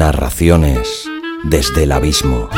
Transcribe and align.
Narraciones 0.00 1.06
desde 1.44 1.82
el 1.82 1.92
abismo. 1.92 2.48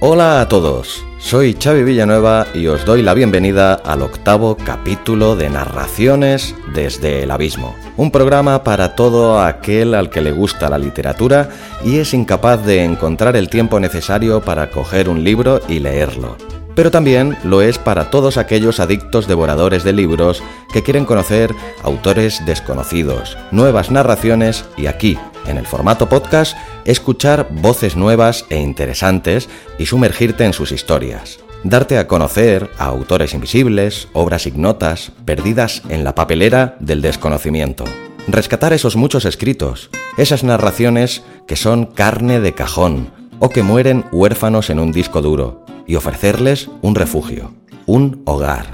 Hola 0.00 0.40
a 0.40 0.48
todos, 0.48 1.06
soy 1.26 1.56
Xavi 1.60 1.82
Villanueva 1.82 2.46
y 2.54 2.68
os 2.68 2.84
doy 2.84 3.02
la 3.02 3.12
bienvenida 3.12 3.74
al 3.74 4.02
octavo 4.02 4.56
capítulo 4.56 5.34
de 5.34 5.50
Narraciones 5.50 6.54
desde 6.72 7.24
el 7.24 7.32
Abismo, 7.32 7.74
un 7.96 8.12
programa 8.12 8.62
para 8.62 8.94
todo 8.94 9.42
aquel 9.42 9.96
al 9.96 10.08
que 10.08 10.20
le 10.20 10.30
gusta 10.30 10.70
la 10.70 10.78
literatura 10.78 11.48
y 11.84 11.98
es 11.98 12.14
incapaz 12.14 12.64
de 12.64 12.84
encontrar 12.84 13.34
el 13.34 13.48
tiempo 13.48 13.80
necesario 13.80 14.40
para 14.40 14.70
coger 14.70 15.08
un 15.08 15.24
libro 15.24 15.60
y 15.68 15.80
leerlo. 15.80 16.36
Pero 16.76 16.92
también 16.92 17.36
lo 17.42 17.60
es 17.60 17.78
para 17.78 18.08
todos 18.08 18.36
aquellos 18.36 18.78
adictos 18.78 19.26
devoradores 19.26 19.82
de 19.82 19.94
libros 19.94 20.44
que 20.72 20.84
quieren 20.84 21.06
conocer 21.06 21.52
autores 21.82 22.46
desconocidos, 22.46 23.36
nuevas 23.50 23.90
narraciones 23.90 24.64
y 24.76 24.86
aquí, 24.86 25.18
en 25.46 25.58
el 25.58 25.66
formato 25.66 26.08
podcast, 26.08 26.56
escuchar 26.84 27.48
voces 27.50 27.96
nuevas 27.96 28.44
e 28.50 28.58
interesantes 28.58 29.48
y 29.78 29.86
sumergirte 29.86 30.44
en 30.44 30.52
sus 30.52 30.72
historias. 30.72 31.38
Darte 31.64 31.98
a 31.98 32.06
conocer 32.06 32.70
a 32.78 32.84
autores 32.86 33.34
invisibles, 33.34 34.08
obras 34.12 34.46
ignotas, 34.46 35.12
perdidas 35.24 35.82
en 35.88 36.04
la 36.04 36.14
papelera 36.14 36.76
del 36.80 37.02
desconocimiento. 37.02 37.84
Rescatar 38.28 38.72
esos 38.72 38.96
muchos 38.96 39.24
escritos, 39.24 39.90
esas 40.16 40.44
narraciones 40.44 41.22
que 41.46 41.56
son 41.56 41.86
carne 41.86 42.40
de 42.40 42.52
cajón 42.52 43.10
o 43.38 43.48
que 43.48 43.62
mueren 43.62 44.04
huérfanos 44.12 44.70
en 44.70 44.78
un 44.78 44.92
disco 44.92 45.22
duro, 45.22 45.64
y 45.86 45.94
ofrecerles 45.96 46.68
un 46.82 46.94
refugio, 46.94 47.54
un 47.86 48.22
hogar. 48.24 48.66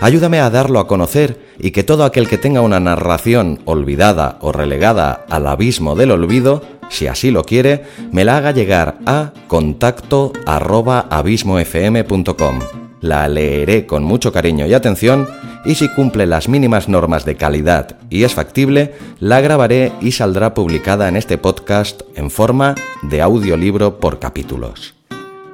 Ayúdame 0.00 0.40
a 0.40 0.50
darlo 0.50 0.80
a 0.80 0.86
conocer 0.86 1.43
y 1.58 1.70
que 1.70 1.84
todo 1.84 2.04
aquel 2.04 2.28
que 2.28 2.38
tenga 2.38 2.60
una 2.60 2.80
narración 2.80 3.60
olvidada 3.64 4.38
o 4.40 4.52
relegada 4.52 5.24
al 5.28 5.46
abismo 5.46 5.94
del 5.94 6.10
olvido, 6.10 6.62
si 6.88 7.06
así 7.06 7.30
lo 7.30 7.44
quiere, 7.44 7.84
me 8.12 8.24
la 8.24 8.36
haga 8.36 8.50
llegar 8.50 8.98
a 9.06 9.32
contacto 9.48 10.32
arroba 10.46 11.06
abismofm.com. 11.10 12.60
La 13.00 13.28
leeré 13.28 13.86
con 13.86 14.02
mucho 14.02 14.32
cariño 14.32 14.66
y 14.66 14.74
atención 14.74 15.28
y 15.64 15.74
si 15.74 15.88
cumple 15.88 16.26
las 16.26 16.48
mínimas 16.48 16.88
normas 16.88 17.24
de 17.24 17.36
calidad 17.36 17.96
y 18.10 18.24
es 18.24 18.34
factible, 18.34 18.94
la 19.18 19.40
grabaré 19.40 19.92
y 20.00 20.12
saldrá 20.12 20.54
publicada 20.54 21.08
en 21.08 21.16
este 21.16 21.38
podcast 21.38 22.02
en 22.14 22.30
forma 22.30 22.74
de 23.02 23.22
audiolibro 23.22 23.98
por 23.98 24.18
capítulos. 24.18 24.94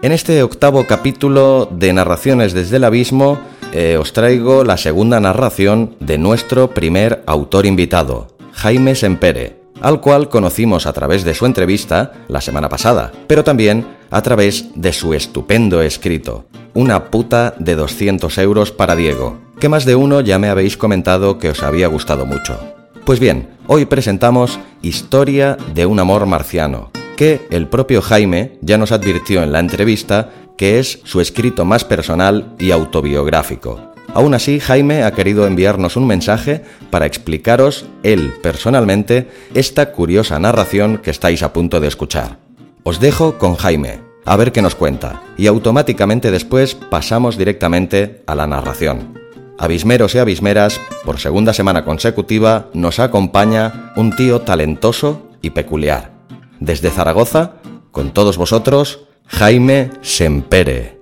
En 0.03 0.13
este 0.13 0.43
octavo 0.43 0.87
capítulo 0.87 1.69
de 1.71 1.93
Narraciones 1.93 2.55
desde 2.55 2.79
el 2.79 2.85
Abismo, 2.85 3.39
eh, 3.73 3.97
os 3.99 4.13
traigo 4.13 4.65
la 4.65 4.77
segunda 4.77 5.21
narración 5.21 5.97
de 6.01 6.19
nuestro 6.19 6.71
primer 6.71 7.23
autor 7.27 7.67
invitado, 7.67 8.37
Jaime 8.53 8.95
Sempere, 8.95 9.61
al 9.81 10.01
cual 10.01 10.29
conocimos 10.29 10.87
a 10.87 10.93
través 10.93 11.25
de 11.25 11.35
su 11.35 11.47
entrevista 11.47 12.13
la 12.29 12.41
semana 12.41 12.69
pasada, 12.69 13.13
pero 13.27 13.45
también 13.45 13.87
a 14.11 14.23
través 14.23 14.67
de 14.75 14.93
su 14.93 15.15
estupendo 15.15 15.83
escrito, 15.83 16.47
Una 16.75 17.07
puta 17.07 17.55
de 17.59 17.75
200 17.75 18.39
euros 18.39 18.73
para 18.73 18.97
Diego, 18.97 19.39
que 19.59 19.69
más 19.69 19.85
de 19.85 19.95
uno 19.95 20.21
ya 20.21 20.39
me 20.39 20.49
habéis 20.49 20.77
comentado 20.77 21.39
que 21.39 21.51
os 21.51 21.63
había 21.63 21.89
gustado 21.89 22.27
mucho. 22.27 22.59
Pues 23.05 23.21
bien, 23.21 23.49
hoy 23.67 23.87
presentamos 23.87 24.59
Historia 24.83 25.57
de 25.75 25.87
un 25.87 26.01
amor 26.01 26.27
marciano, 26.27 26.91
que 27.17 27.47
el 27.51 27.69
propio 27.69 28.03
Jaime 28.03 28.59
ya 28.63 28.79
nos 28.79 28.93
advirtió 28.93 29.43
en 29.43 29.53
la 29.53 29.61
entrevista 29.61 30.31
que 30.61 30.79
es 30.79 31.01
su 31.05 31.23
escrito 31.23 31.65
más 31.65 31.87
personal 31.87 32.55
y 32.59 32.71
autobiográfico. 32.71 33.81
Aún 34.13 34.35
así, 34.35 34.61
Jaime 34.61 35.05
ha 35.05 35.13
querido 35.13 35.47
enviarnos 35.47 35.97
un 35.97 36.07
mensaje 36.07 36.63
para 36.91 37.07
explicaros, 37.07 37.87
él 38.03 38.35
personalmente, 38.43 39.31
esta 39.55 39.91
curiosa 39.91 40.39
narración 40.39 40.99
que 40.99 41.11
estáis 41.11 41.43
a 41.43 41.55
punto 41.55 41.81
de 41.81 41.89
escuchar. 41.89 42.37
Os 42.83 43.01
dejo 43.01 43.39
con 43.39 43.55
Jaime, 43.55 44.01
a 44.27 44.37
ver 44.37 44.53
qué 44.53 44.61
nos 44.61 44.75
cuenta, 44.75 45.23
y 45.39 45.47
automáticamente 45.47 46.31
después 46.31 46.75
pasamos 46.75 47.39
directamente 47.39 48.23
a 48.27 48.35
la 48.35 48.47
narración. 48.47 49.19
Abismeros 49.57 50.15
y 50.15 50.19
abismeras, 50.19 50.79
por 51.07 51.21
segunda 51.21 51.55
semana 51.55 51.87
consecutiva 51.87 52.69
nos 52.75 52.99
acompaña 52.99 53.95
un 53.97 54.15
tío 54.15 54.43
talentoso 54.43 55.27
y 55.41 55.51
peculiar. 55.51 56.11
Desde 56.59 56.91
Zaragoza, 56.91 57.55
con 57.93 58.11
todos 58.11 58.37
vosotros, 58.37 59.07
Jaime 59.31 59.91
Sempere. 60.03 60.99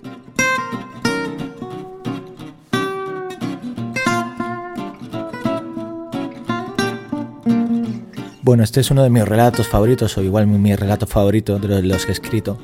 Bueno, 8.42 8.62
este 8.62 8.80
es 8.80 8.90
uno 8.90 9.02
de 9.02 9.10
mis 9.10 9.26
relatos 9.26 9.66
favoritos, 9.66 10.16
o 10.16 10.22
igual 10.22 10.46
mi, 10.46 10.74
relato 10.76 11.06
favorito 11.06 11.58
de 11.58 11.82
los 11.82 12.06
que 12.06 12.12
he 12.12 12.14
escrito, 12.14 12.58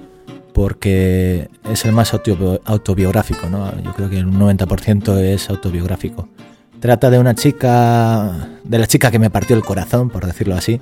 porque 0.52 1.48
es 1.68 1.84
el 1.84 1.92
más 1.92 2.14
autobiográfico, 2.14 3.48
¿no? 3.48 3.70
Yo 3.82 3.92
creo 3.94 4.08
que 4.08 4.18
un 4.20 4.38
90% 4.38 5.18
es 5.18 5.50
autobiográfico. 5.50 6.28
Trata 6.78 7.10
de 7.10 7.18
una 7.18 7.34
chica, 7.34 8.48
de 8.62 8.78
la 8.78 8.86
chica 8.86 9.10
que 9.10 9.18
me 9.18 9.30
partió 9.30 9.56
el 9.56 9.64
corazón, 9.64 10.08
por 10.08 10.24
decirlo 10.24 10.54
así. 10.54 10.80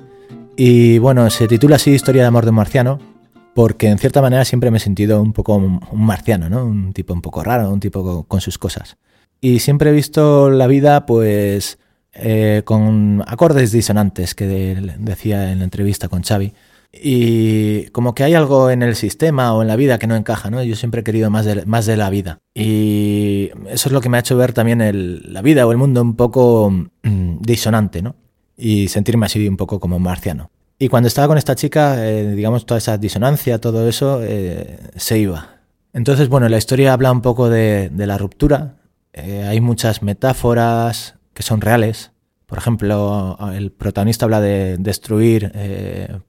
Y 0.55 0.99
bueno, 0.99 1.29
se 1.31 1.47
titula 1.47 1.77
así 1.77 1.91
Historia 1.91 2.21
de 2.21 2.27
amor 2.27 2.43
de 2.43 2.51
un 2.51 2.57
marciano, 2.57 3.12
porque 3.53 3.87
en 3.87 3.97
cierta 3.99 4.21
manera 4.21 4.45
siempre 4.45 4.71
me 4.71 4.77
he 4.77 4.81
sentido 4.81 5.21
un 5.21 5.33
poco 5.33 5.55
un, 5.55 5.79
marciano, 5.93 6.49
¿no? 6.49 6.65
Un 6.65 6.93
tipo 6.93 7.13
un 7.13 7.21
poco 7.21 7.43
raro, 7.43 7.71
un 7.71 7.79
tipo 7.79 8.25
con, 8.25 8.41
sus 8.41 8.57
cosas. 8.57 8.97
Y 9.41 9.59
siempre 9.59 9.89
he 9.89 9.93
visto 9.93 10.49
la 10.49 10.67
vida, 10.67 11.05
pues, 11.05 11.77
eh, 12.13 12.63
con 12.65 13.23
acordes 13.27 13.71
disonantes, 13.71 14.35
que 14.35 14.47
decía 14.47 15.51
en 15.51 15.59
la 15.59 15.65
entrevista 15.65 16.07
con 16.07 16.23
Xavi. 16.23 16.53
Y 16.91 17.87
como 17.87 18.13
que 18.13 18.23
hay 18.23 18.35
algo 18.35 18.69
en 18.69 18.83
el 18.83 18.95
sistema 18.95 19.53
o 19.53 19.63
en 19.63 19.67
la 19.67 19.75
vida 19.75 19.97
que 19.97 20.05
no 20.05 20.15
encaja, 20.15 20.51
¿no? 20.51 20.63
Yo 20.63 20.75
siempre 20.75 21.01
he 21.01 21.03
querido 21.03 21.31
más 21.31 21.45
de, 21.45 21.65
más 21.65 21.87
de 21.87 21.97
la 21.97 22.09
vida. 22.09 22.39
Y 22.53 23.49
eso 23.67 23.89
es 23.89 23.93
lo 23.93 23.99
que 23.99 24.09
me 24.09 24.17
ha 24.17 24.19
hecho 24.19 24.37
ver 24.37 24.53
también 24.53 25.33
la 25.33 25.41
vida 25.41 25.65
o 25.65 25.71
el 25.71 25.77
mundo 25.77 26.01
un 26.01 26.15
poco 26.15 26.69
mm, 26.69 27.37
disonante, 27.41 28.03
¿no? 28.03 28.15
Y 28.55 28.89
sentirme 28.89 29.25
así 29.25 29.47
un 29.47 29.57
poco 29.57 29.79
como 29.79 29.97
marciano. 29.97 30.51
Y 30.83 30.89
cuando 30.89 31.07
estaba 31.07 31.29
con 31.29 31.37
esta 31.37 31.55
chica, 31.55 32.05
eh, 32.05 32.35
digamos, 32.35 32.65
toda 32.65 32.77
esa 32.77 32.97
disonancia, 32.97 33.57
todo 33.61 33.87
eso, 33.87 34.19
eh, 34.21 34.79
se 34.97 35.17
iba. 35.17 35.61
Entonces, 35.93 36.27
bueno, 36.27 36.49
la 36.49 36.57
historia 36.57 36.91
habla 36.91 37.09
un 37.09 37.21
poco 37.21 37.49
de, 37.49 37.89
la 37.95 38.17
ruptura. 38.17 38.75
Eh, 39.13 39.45
hay 39.47 39.61
muchas 39.61 40.03
metáforas 40.03 41.15
que 41.33 41.41
son 41.41 41.61
reales. 41.61 42.11
Por 42.47 42.57
ejemplo, 42.57 43.37
el 43.53 43.71
protagonista 43.71 44.25
habla 44.25 44.41
de 44.41 44.75
destruir 44.77 45.53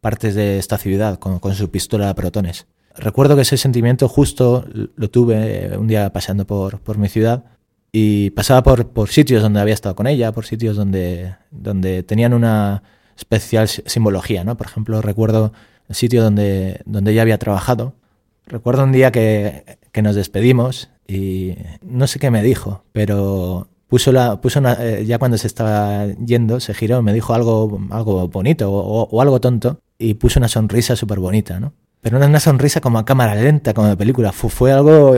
partes 0.00 0.36
de 0.36 0.60
esta 0.60 0.78
ciudad 0.78 1.18
con, 1.18 1.54
su 1.56 1.72
pistola 1.72 2.06
de 2.06 2.14
protones. 2.14 2.68
Recuerdo 2.94 3.34
que 3.34 3.42
ese 3.42 3.56
sentimiento 3.56 4.08
justo 4.08 4.64
lo 4.72 5.10
tuve 5.10 5.76
un 5.76 5.88
día 5.88 6.12
paseando 6.12 6.46
por, 6.46 6.78
por 6.78 6.96
mi 6.96 7.08
ciudad 7.08 7.42
y 7.90 8.30
pasaba 8.30 8.62
por, 8.62 8.90
por 8.90 9.08
sitios 9.08 9.42
donde 9.42 9.58
había 9.58 9.74
estado 9.74 9.96
con 9.96 10.06
ella, 10.06 10.30
por 10.30 10.46
sitios 10.46 10.76
donde, 10.76 11.34
donde 11.50 12.04
tenían 12.04 12.32
una, 12.32 12.84
especial 13.16 13.68
simbología, 13.68 14.44
¿no? 14.44 14.56
Por 14.56 14.66
ejemplo, 14.66 15.02
recuerdo 15.02 15.52
el 15.88 15.94
sitio 15.94 16.22
donde, 16.22 16.80
donde 16.86 17.12
ella 17.12 17.22
había 17.22 17.38
trabajado. 17.38 17.94
Recuerdo 18.46 18.84
un 18.84 18.92
día 18.92 19.10
que, 19.10 19.78
que 19.92 20.02
nos 20.02 20.16
despedimos 20.16 20.90
y 21.06 21.54
no 21.82 22.06
sé 22.06 22.18
qué 22.18 22.30
me 22.30 22.42
dijo, 22.42 22.84
pero 22.92 23.68
puso 23.88 24.12
la, 24.12 24.40
puso 24.40 24.60
eh, 24.80 25.04
ya 25.06 25.18
cuando 25.18 25.38
se 25.38 25.46
estaba 25.46 26.06
yendo, 26.06 26.60
se 26.60 26.74
giró, 26.74 27.02
me 27.02 27.12
dijo 27.12 27.34
algo, 27.34 27.80
algo 27.90 28.28
bonito 28.28 28.70
o, 28.72 29.22
algo 29.22 29.40
tonto 29.40 29.78
y 29.98 30.14
puso 30.14 30.40
una 30.40 30.48
sonrisa 30.48 30.96
súper 30.96 31.20
bonita, 31.20 31.60
¿no? 31.60 31.74
Pero 32.00 32.18
no 32.18 32.26
una 32.26 32.40
sonrisa 32.40 32.82
como 32.82 32.98
a 32.98 33.06
cámara 33.06 33.34
lenta, 33.34 33.72
como 33.72 33.88
de 33.88 33.96
película. 33.96 34.32
Fue, 34.32 34.72
algo 34.72 35.14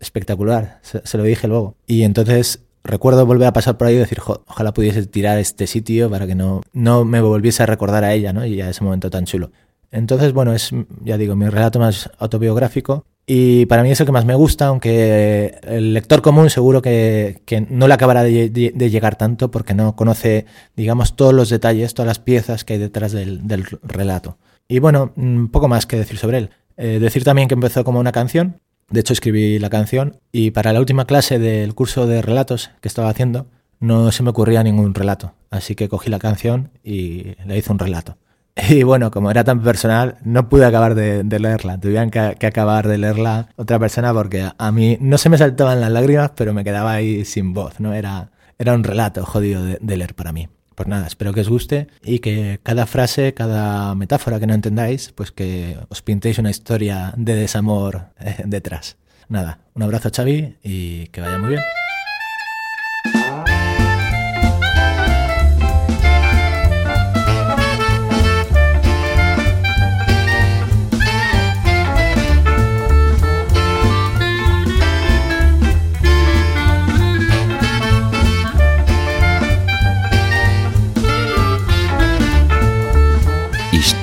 espectacular, 0.00 0.80
se, 0.82 1.00
se, 1.06 1.16
lo 1.16 1.24
dije 1.24 1.48
luego. 1.48 1.76
Y 1.86 2.02
entonces 2.02 2.65
recuerdo 2.86 3.26
volver 3.26 3.48
a 3.48 3.52
pasar 3.52 3.76
por 3.76 3.86
ahí 3.86 3.94
y 3.94 3.98
decir, 3.98 4.20
ojalá 4.46 4.72
pudiese 4.72 5.06
tirar 5.06 5.38
este 5.38 5.66
sitio 5.66 6.10
para 6.10 6.26
que 6.26 6.34
no, 6.34 6.62
no 6.72 7.04
me 7.04 7.20
volviese 7.20 7.62
a 7.62 7.66
recordar 7.66 8.04
a 8.04 8.14
ella, 8.14 8.32
¿no? 8.32 8.44
Y 8.46 8.60
a 8.60 8.70
ese 8.70 8.84
momento 8.84 9.10
tan 9.10 9.24
chulo. 9.26 9.50
Entonces, 9.90 10.32
bueno, 10.32 10.52
es, 10.52 10.70
ya 11.02 11.16
digo, 11.16 11.36
mi 11.36 11.48
relato 11.48 11.78
más 11.78 12.10
autobiográfico 12.18 13.04
y 13.28 13.66
para 13.66 13.82
mí 13.82 13.90
es 13.90 13.98
el 13.98 14.06
que 14.06 14.12
más 14.12 14.24
me 14.24 14.36
gusta, 14.36 14.66
aunque 14.66 15.58
el 15.62 15.94
lector 15.94 16.22
común 16.22 16.48
seguro 16.48 16.80
que, 16.80 17.42
no 17.70 17.88
le 17.88 17.94
acabará 17.94 18.22
de, 18.22 18.50
llegar 18.50 19.16
tanto 19.16 19.50
porque 19.50 19.74
no 19.74 19.96
conoce, 19.96 20.46
digamos, 20.76 21.16
todos 21.16 21.34
los 21.34 21.50
detalles, 21.50 21.92
todas 21.92 22.06
las 22.06 22.20
piezas 22.20 22.64
que 22.64 22.74
hay 22.74 22.78
detrás 22.78 23.10
del, 23.10 23.64
relato. 23.82 24.38
Y 24.68 24.78
bueno, 24.78 25.12
un 25.16 25.48
poco 25.50 25.66
más 25.66 25.86
que 25.86 25.96
decir 25.96 26.18
sobre 26.18 26.38
él. 26.38 26.50
Eh, 26.76 26.98
decir 27.00 27.24
también 27.24 27.48
que 27.48 27.54
empezó 27.54 27.82
como 27.82 27.98
una 27.98 28.12
canción, 28.12 28.60
de 28.88 29.00
hecho, 29.00 29.12
escribí 29.12 29.58
la 29.58 29.70
canción 29.70 30.20
y 30.32 30.52
para 30.52 30.72
la 30.72 30.80
última 30.80 31.06
clase 31.06 31.38
del 31.38 31.74
curso 31.74 32.06
de 32.06 32.22
relatos 32.22 32.70
que 32.80 32.88
estaba 32.88 33.08
haciendo 33.08 33.46
no 33.80 34.10
se 34.12 34.22
me 34.22 34.30
ocurría 34.30 34.62
ningún 34.62 34.94
relato. 34.94 35.34
así 35.50 35.74
que 35.74 35.88
cogí 35.88 36.10
la 36.10 36.18
canción 36.18 36.70
y 36.84 37.34
le 37.44 37.58
hice 37.58 37.72
un 37.72 37.78
relato. 37.78 38.16
Y 38.70 38.82
bueno, 38.84 39.10
como 39.10 39.30
era 39.30 39.44
tan 39.44 39.62
personal, 39.62 40.16
no 40.24 40.48
pude 40.48 40.64
acabar 40.64 40.94
de, 40.94 41.22
leerla. 41.38 41.78
Tuvieron 41.78 42.10
que, 42.10 42.46
acabar 42.46 42.88
de 42.88 42.98
leerla 42.98 43.48
otra 43.56 43.78
persona 43.78 44.12
porque 44.14 44.48
a 44.56 44.72
mí 44.72 44.96
no 45.00 45.18
se 45.18 45.28
me 45.28 45.38
saltaban 45.38 45.80
las 45.80 45.90
lágrimas, 45.90 46.32
pero 46.34 46.54
me 46.54 46.64
quedaba 46.64 46.92
ahí 46.92 47.24
sin 47.24 47.52
voz, 47.52 47.80
¿no? 47.80 47.92
Era, 47.92 48.30
era 48.58 48.74
un 48.74 48.84
relato 48.84 49.24
jodido 49.26 49.62
de, 49.62 49.96
leer 49.96 50.14
para 50.14 50.32
mí. 50.32 50.48
Pues 50.76 50.88
nada, 50.88 51.06
espero 51.06 51.32
que 51.32 51.40
os 51.40 51.48
guste 51.48 51.88
y 52.04 52.18
que 52.18 52.60
cada 52.62 52.84
frase, 52.84 53.32
cada 53.32 53.94
metáfora 53.94 54.38
que 54.38 54.46
no 54.46 54.52
entendáis, 54.52 55.10
pues 55.14 55.32
que 55.32 55.78
os 55.88 56.02
pintéis 56.02 56.38
una 56.38 56.50
historia 56.50 57.14
de 57.16 57.34
desamor 57.34 58.10
eh, 58.20 58.42
detrás. 58.44 58.98
Nada, 59.28 59.58
un 59.74 59.82
abrazo 59.82 60.10
Xavi 60.14 60.56
y 60.62 61.06
que 61.06 61.22
vaya 61.22 61.38
muy 61.38 61.48
bien. 61.48 61.62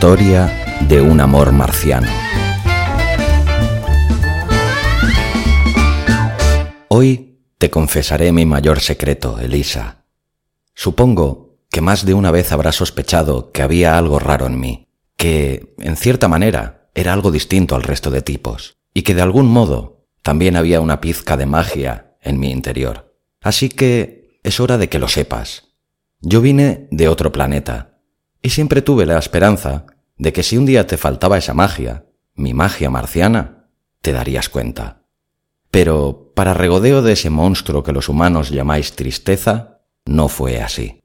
Historia 0.03 0.81
de 0.89 0.99
un 0.99 1.21
amor 1.21 1.53
marciano. 1.53 2.09
Hoy 6.89 7.39
te 7.57 7.69
confesaré 7.69 8.33
mi 8.33 8.45
mayor 8.45 8.81
secreto, 8.81 9.39
Elisa. 9.39 10.03
Supongo 10.75 11.55
que 11.71 11.79
más 11.79 12.05
de 12.05 12.15
una 12.15 12.31
vez 12.31 12.51
habrás 12.51 12.75
sospechado 12.75 13.53
que 13.53 13.61
había 13.61 13.97
algo 13.97 14.19
raro 14.19 14.45
en 14.45 14.59
mí, 14.59 14.89
que, 15.15 15.73
en 15.79 15.95
cierta 15.95 16.27
manera, 16.27 16.89
era 16.93 17.13
algo 17.13 17.31
distinto 17.31 17.73
al 17.73 17.83
resto 17.83 18.11
de 18.11 18.21
tipos, 18.21 18.75
y 18.93 19.03
que 19.03 19.15
de 19.15 19.21
algún 19.21 19.47
modo 19.47 20.05
también 20.21 20.57
había 20.57 20.81
una 20.81 20.99
pizca 20.99 21.37
de 21.37 21.45
magia 21.45 22.17
en 22.19 22.41
mi 22.41 22.51
interior. 22.51 23.15
Así 23.39 23.69
que 23.69 24.37
es 24.43 24.59
hora 24.59 24.77
de 24.77 24.89
que 24.89 24.99
lo 24.99 25.07
sepas. 25.07 25.69
Yo 26.19 26.41
vine 26.41 26.89
de 26.91 27.07
otro 27.07 27.31
planeta, 27.31 28.01
y 28.41 28.49
siempre 28.49 28.81
tuve 28.81 29.05
la 29.05 29.17
esperanza 29.17 29.85
de 30.17 30.33
que 30.33 30.43
si 30.43 30.57
un 30.57 30.65
día 30.65 30.87
te 30.87 30.97
faltaba 30.97 31.37
esa 31.37 31.53
magia, 31.53 32.05
mi 32.35 32.53
magia 32.53 32.89
marciana, 32.89 33.69
te 34.01 34.11
darías 34.11 34.49
cuenta. 34.49 35.03
Pero, 35.71 36.31
para 36.35 36.53
regodeo 36.53 37.01
de 37.01 37.13
ese 37.13 37.29
monstruo 37.29 37.83
que 37.83 37.93
los 37.93 38.09
humanos 38.09 38.49
llamáis 38.49 38.95
tristeza, 38.95 39.81
no 40.05 40.27
fue 40.27 40.61
así. 40.61 41.03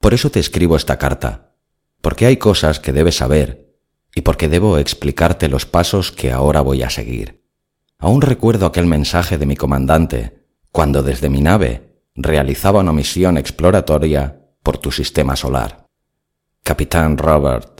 Por 0.00 0.14
eso 0.14 0.30
te 0.30 0.40
escribo 0.40 0.76
esta 0.76 0.98
carta, 0.98 1.54
porque 2.00 2.26
hay 2.26 2.36
cosas 2.36 2.80
que 2.80 2.92
debes 2.92 3.16
saber 3.16 3.74
y 4.14 4.22
porque 4.22 4.48
debo 4.48 4.78
explicarte 4.78 5.48
los 5.48 5.66
pasos 5.66 6.12
que 6.12 6.32
ahora 6.32 6.60
voy 6.60 6.82
a 6.82 6.90
seguir. 6.90 7.44
Aún 7.98 8.20
recuerdo 8.20 8.66
aquel 8.66 8.86
mensaje 8.86 9.38
de 9.38 9.46
mi 9.46 9.56
comandante, 9.56 10.44
cuando 10.70 11.02
desde 11.02 11.30
mi 11.30 11.40
nave 11.40 12.02
realizaba 12.14 12.80
una 12.80 12.92
misión 12.92 13.38
exploratoria 13.38 14.40
por 14.62 14.78
tu 14.78 14.92
sistema 14.92 15.36
solar. 15.36 15.86
Capitán 16.62 17.18
Robert, 17.18 17.73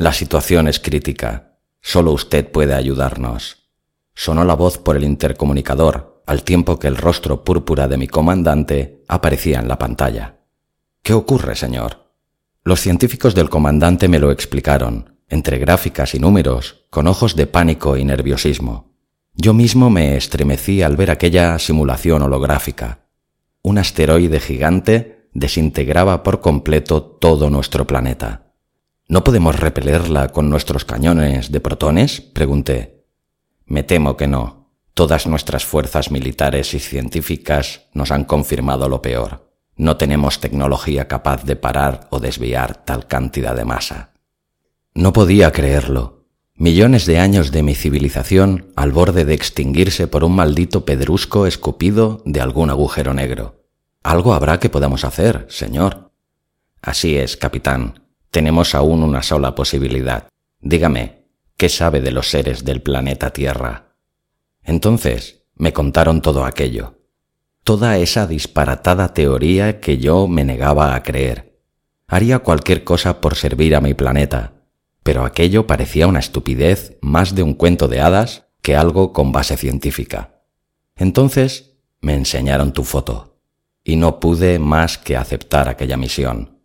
la 0.00 0.12
situación 0.12 0.68
es 0.68 0.80
crítica. 0.80 1.58
Solo 1.80 2.12
usted 2.12 2.50
puede 2.50 2.74
ayudarnos 2.74 3.60
sonó 4.20 4.44
la 4.44 4.52
voz 4.52 4.76
por 4.76 4.98
el 4.98 5.04
intercomunicador, 5.04 6.22
al 6.26 6.42
tiempo 6.42 6.78
que 6.78 6.88
el 6.88 6.98
rostro 6.98 7.42
púrpura 7.42 7.88
de 7.88 7.96
mi 7.96 8.06
comandante 8.06 9.02
aparecía 9.08 9.60
en 9.60 9.66
la 9.66 9.78
pantalla. 9.78 10.40
¿Qué 11.02 11.14
ocurre, 11.14 11.56
señor? 11.56 12.12
Los 12.62 12.80
científicos 12.80 13.34
del 13.34 13.48
comandante 13.48 14.08
me 14.08 14.18
lo 14.18 14.30
explicaron, 14.30 15.16
entre 15.26 15.56
gráficas 15.56 16.14
y 16.14 16.18
números, 16.18 16.84
con 16.90 17.06
ojos 17.06 17.34
de 17.34 17.46
pánico 17.46 17.96
y 17.96 18.04
nerviosismo. 18.04 18.92
Yo 19.32 19.54
mismo 19.54 19.88
me 19.88 20.18
estremecí 20.18 20.82
al 20.82 20.96
ver 20.96 21.10
aquella 21.10 21.58
simulación 21.58 22.20
holográfica. 22.20 23.06
Un 23.62 23.78
asteroide 23.78 24.38
gigante 24.38 25.30
desintegraba 25.32 26.22
por 26.22 26.42
completo 26.42 27.02
todo 27.02 27.48
nuestro 27.48 27.86
planeta. 27.86 28.49
¿No 29.10 29.24
podemos 29.24 29.58
repelerla 29.58 30.28
con 30.28 30.48
nuestros 30.48 30.84
cañones 30.84 31.50
de 31.50 31.58
protones? 31.58 32.20
pregunté. 32.20 33.06
Me 33.66 33.82
temo 33.82 34.16
que 34.16 34.28
no. 34.28 34.70
Todas 34.94 35.26
nuestras 35.26 35.64
fuerzas 35.64 36.12
militares 36.12 36.74
y 36.74 36.78
científicas 36.78 37.88
nos 37.92 38.12
han 38.12 38.22
confirmado 38.22 38.88
lo 38.88 39.02
peor. 39.02 39.50
No 39.74 39.96
tenemos 39.96 40.38
tecnología 40.38 41.08
capaz 41.08 41.42
de 41.42 41.56
parar 41.56 42.06
o 42.10 42.20
desviar 42.20 42.84
tal 42.84 43.08
cantidad 43.08 43.56
de 43.56 43.64
masa. 43.64 44.12
No 44.94 45.12
podía 45.12 45.50
creerlo. 45.50 46.28
Millones 46.54 47.04
de 47.04 47.18
años 47.18 47.50
de 47.50 47.64
mi 47.64 47.74
civilización 47.74 48.70
al 48.76 48.92
borde 48.92 49.24
de 49.24 49.34
extinguirse 49.34 50.06
por 50.06 50.22
un 50.22 50.36
maldito 50.36 50.84
pedrusco 50.84 51.48
escupido 51.48 52.22
de 52.26 52.40
algún 52.40 52.70
agujero 52.70 53.12
negro. 53.12 53.64
Algo 54.04 54.34
habrá 54.34 54.60
que 54.60 54.70
podamos 54.70 55.04
hacer, 55.04 55.46
señor. 55.48 56.12
Así 56.80 57.16
es, 57.16 57.36
capitán. 57.36 57.99
Tenemos 58.30 58.74
aún 58.74 59.02
una 59.02 59.22
sola 59.22 59.54
posibilidad. 59.54 60.28
Dígame, 60.60 61.20
¿Qué 61.60 61.68
sabe 61.68 62.00
de 62.00 62.10
los 62.10 62.30
seres 62.30 62.64
del 62.64 62.80
planeta 62.80 63.34
Tierra? 63.34 63.92
Entonces 64.62 65.44
me 65.54 65.74
contaron 65.74 66.22
todo 66.22 66.46
aquello, 66.46 66.94
toda 67.64 67.98
esa 67.98 68.26
disparatada 68.26 69.12
teoría 69.12 69.78
que 69.78 69.98
yo 69.98 70.26
me 70.26 70.42
negaba 70.42 70.94
a 70.94 71.02
creer. 71.02 71.60
Haría 72.06 72.38
cualquier 72.38 72.82
cosa 72.82 73.20
por 73.20 73.34
servir 73.34 73.76
a 73.76 73.82
mi 73.82 73.92
planeta, 73.92 74.54
pero 75.02 75.26
aquello 75.26 75.66
parecía 75.66 76.06
una 76.06 76.20
estupidez 76.20 76.96
más 77.02 77.34
de 77.34 77.42
un 77.42 77.52
cuento 77.52 77.88
de 77.88 78.00
hadas 78.00 78.46
que 78.62 78.74
algo 78.74 79.12
con 79.12 79.30
base 79.30 79.58
científica. 79.58 80.40
Entonces 80.96 81.76
me 82.00 82.14
enseñaron 82.14 82.72
tu 82.72 82.84
foto, 82.84 83.38
y 83.84 83.96
no 83.96 84.18
pude 84.18 84.58
más 84.58 84.96
que 84.96 85.18
aceptar 85.18 85.68
aquella 85.68 85.98
misión. 85.98 86.59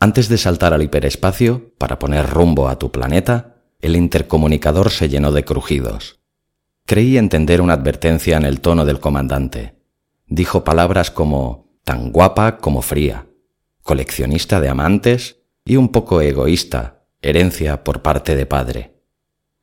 Antes 0.00 0.28
de 0.28 0.38
saltar 0.38 0.74
al 0.74 0.82
hiperespacio 0.82 1.74
para 1.76 1.98
poner 1.98 2.28
rumbo 2.30 2.68
a 2.68 2.78
tu 2.78 2.92
planeta, 2.92 3.56
el 3.80 3.96
intercomunicador 3.96 4.90
se 4.90 5.08
llenó 5.08 5.32
de 5.32 5.44
crujidos. 5.44 6.20
Creí 6.86 7.18
entender 7.18 7.60
una 7.60 7.74
advertencia 7.74 8.36
en 8.36 8.44
el 8.44 8.60
tono 8.60 8.84
del 8.84 9.00
comandante. 9.00 9.74
Dijo 10.26 10.62
palabras 10.62 11.10
como 11.10 11.68
tan 11.82 12.12
guapa 12.12 12.58
como 12.58 12.80
fría, 12.80 13.26
coleccionista 13.82 14.60
de 14.60 14.68
amantes 14.68 15.40
y 15.64 15.76
un 15.76 15.88
poco 15.88 16.20
egoísta, 16.20 17.04
herencia 17.20 17.82
por 17.82 18.02
parte 18.02 18.36
de 18.36 18.46
padre. 18.46 19.02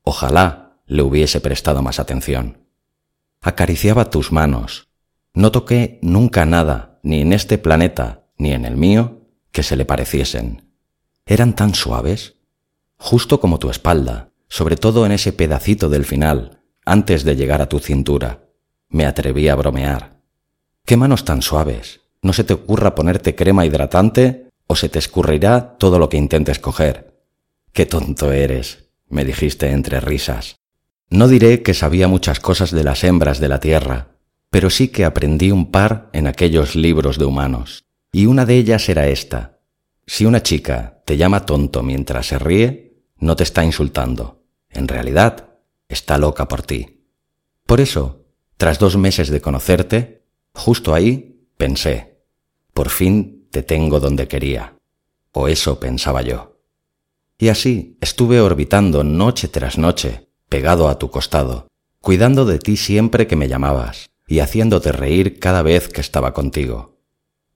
Ojalá 0.03 0.81
le 0.85 1.01
hubiese 1.01 1.39
prestado 1.39 1.81
más 1.81 1.99
atención. 1.99 2.67
Acariciaba 3.41 4.09
tus 4.09 4.31
manos. 4.31 4.89
No 5.33 5.51
toqué 5.51 5.99
nunca 6.01 6.45
nada, 6.45 6.99
ni 7.03 7.21
en 7.21 7.31
este 7.31 7.57
planeta, 7.57 8.25
ni 8.37 8.51
en 8.51 8.65
el 8.65 8.75
mío, 8.75 9.24
que 9.55 9.63
se 9.63 9.77
le 9.77 9.85
pareciesen. 9.85 10.69
Eran 11.25 11.55
tan 11.55 11.75
suaves, 11.75 12.35
justo 12.97 13.39
como 13.39 13.57
tu 13.57 13.69
espalda, 13.69 14.31
sobre 14.49 14.75
todo 14.75 15.05
en 15.05 15.13
ese 15.13 15.31
pedacito 15.31 15.87
del 15.87 16.03
final, 16.03 16.59
antes 16.83 17.23
de 17.23 17.37
llegar 17.37 17.61
a 17.61 17.69
tu 17.69 17.79
cintura. 17.79 18.49
Me 18.89 19.05
atreví 19.05 19.47
a 19.47 19.55
bromear. 19.55 20.19
¿Qué 20.83 20.97
manos 20.97 21.23
tan 21.23 21.41
suaves? 21.41 22.01
No 22.21 22.33
se 22.33 22.43
te 22.43 22.51
ocurra 22.51 22.95
ponerte 22.95 23.33
crema 23.33 23.65
hidratante 23.65 24.49
o 24.67 24.75
se 24.75 24.89
te 24.89 24.99
escurrirá 24.99 25.77
todo 25.77 25.99
lo 25.99 26.09
que 26.09 26.17
intentes 26.17 26.59
coger. 26.59 27.15
Qué 27.71 27.85
tonto 27.85 28.33
eres, 28.33 28.89
me 29.07 29.23
dijiste 29.23 29.71
entre 29.71 30.01
risas. 30.01 30.57
No 31.09 31.29
diré 31.29 31.63
que 31.63 31.73
sabía 31.73 32.09
muchas 32.09 32.41
cosas 32.41 32.71
de 32.71 32.83
las 32.83 33.05
hembras 33.05 33.39
de 33.39 33.47
la 33.47 33.61
tierra, 33.61 34.17
pero 34.49 34.69
sí 34.69 34.89
que 34.89 35.05
aprendí 35.05 35.51
un 35.51 35.71
par 35.71 36.09
en 36.11 36.27
aquellos 36.27 36.75
libros 36.75 37.17
de 37.17 37.23
humanos. 37.23 37.84
Y 38.15 38.27
una 38.27 38.45
de 38.45 38.55
ellas 38.55 38.87
era 38.87 39.09
esta. 39.09 39.59
Si 40.07 40.25
una 40.25 40.41
chica 40.41 41.01
te 41.03 41.17
llama 41.17 41.45
tonto 41.45 41.83
mientras 41.83 42.27
se 42.27 42.39
ríe, 42.39 43.03
no 43.17 43.35
te 43.35 43.43
está 43.43 43.65
insultando. 43.65 44.41
En 44.69 44.87
realidad, 44.87 45.49
está 45.89 46.17
loca 46.17 46.47
por 46.47 46.61
ti. 46.61 47.09
Por 47.65 47.81
eso, 47.81 48.23
tras 48.55 48.79
dos 48.79 48.95
meses 48.95 49.27
de 49.27 49.41
conocerte, 49.41 50.23
justo 50.53 50.93
ahí 50.93 51.45
pensé, 51.57 52.21
por 52.73 52.87
fin 52.87 53.49
te 53.51 53.63
tengo 53.63 53.99
donde 53.99 54.29
quería. 54.29 54.77
O 55.33 55.49
eso 55.49 55.81
pensaba 55.81 56.21
yo. 56.21 56.61
Y 57.37 57.49
así 57.49 57.97
estuve 57.99 58.39
orbitando 58.39 59.03
noche 59.03 59.49
tras 59.49 59.77
noche, 59.77 60.29
pegado 60.47 60.87
a 60.87 60.97
tu 60.99 61.11
costado, 61.11 61.67
cuidando 61.99 62.45
de 62.45 62.59
ti 62.59 62.77
siempre 62.77 63.27
que 63.27 63.35
me 63.35 63.49
llamabas 63.49 64.09
y 64.25 64.39
haciéndote 64.39 64.93
reír 64.93 65.37
cada 65.37 65.63
vez 65.63 65.89
que 65.89 65.99
estaba 65.99 66.33
contigo. 66.33 66.94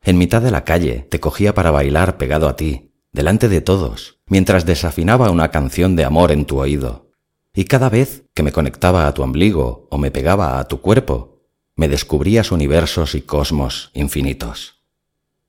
En 0.02 0.18
mitad 0.18 0.42
de 0.42 0.52
la 0.52 0.64
calle 0.64 1.08
te 1.10 1.20
cogía 1.20 1.54
para 1.54 1.72
bailar 1.72 2.18
pegado 2.18 2.48
a 2.48 2.56
ti, 2.56 2.92
delante 3.12 3.50
de 3.50 3.62
todos, 3.62 4.20
mientras 4.28 4.66
desafinaba 4.66 5.32
una 5.32 5.52
canción 5.52 5.96
de 5.96 6.06
amor 6.06 6.32
en 6.32 6.46
tu 6.46 6.60
oído. 6.60 7.12
Y 7.54 7.66
cada 7.66 7.90
vez 7.90 8.24
que 8.34 8.44
me 8.44 8.52
conectaba 8.52 9.08
a 9.08 9.14
tu 9.14 9.24
ombligo 9.24 9.88
o 9.90 9.98
me 9.98 10.12
pegaba 10.12 10.60
a 10.60 10.68
tu 10.68 10.82
cuerpo, 10.82 11.42
me 11.76 11.90
descubrías 11.90 12.52
universos 12.52 13.16
y 13.16 13.22
cosmos 13.22 13.92
infinitos. 13.94 14.84